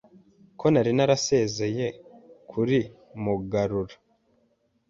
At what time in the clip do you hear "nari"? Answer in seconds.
0.73-0.91